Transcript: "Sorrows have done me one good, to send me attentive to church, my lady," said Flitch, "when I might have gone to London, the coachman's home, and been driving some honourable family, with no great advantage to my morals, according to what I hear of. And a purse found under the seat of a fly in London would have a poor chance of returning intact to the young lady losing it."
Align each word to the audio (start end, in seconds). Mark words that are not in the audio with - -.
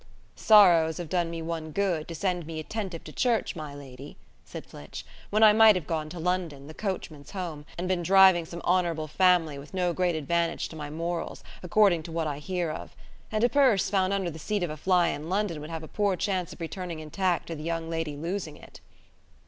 "Sorrows 0.35 0.97
have 0.97 1.09
done 1.09 1.29
me 1.29 1.43
one 1.43 1.69
good, 1.69 2.07
to 2.07 2.15
send 2.15 2.47
me 2.47 2.59
attentive 2.59 3.03
to 3.03 3.11
church, 3.13 3.55
my 3.55 3.75
lady," 3.75 4.17
said 4.43 4.65
Flitch, 4.65 5.05
"when 5.29 5.43
I 5.43 5.53
might 5.53 5.75
have 5.75 5.85
gone 5.85 6.09
to 6.09 6.19
London, 6.19 6.65
the 6.65 6.73
coachman's 6.73 7.29
home, 7.29 7.67
and 7.77 7.87
been 7.87 8.01
driving 8.01 8.45
some 8.45 8.61
honourable 8.65 9.07
family, 9.07 9.59
with 9.59 9.75
no 9.75 9.93
great 9.93 10.15
advantage 10.15 10.69
to 10.69 10.75
my 10.75 10.89
morals, 10.89 11.43
according 11.61 12.01
to 12.01 12.11
what 12.11 12.25
I 12.25 12.39
hear 12.39 12.71
of. 12.71 12.95
And 13.31 13.43
a 13.43 13.47
purse 13.49 13.91
found 13.91 14.11
under 14.11 14.31
the 14.31 14.39
seat 14.39 14.63
of 14.63 14.71
a 14.71 14.75
fly 14.75 15.09
in 15.09 15.29
London 15.29 15.61
would 15.61 15.69
have 15.69 15.83
a 15.83 15.87
poor 15.87 16.15
chance 16.15 16.51
of 16.51 16.59
returning 16.61 16.97
intact 16.99 17.45
to 17.45 17.55
the 17.55 17.61
young 17.61 17.87
lady 17.87 18.17
losing 18.17 18.57
it." 18.57 18.81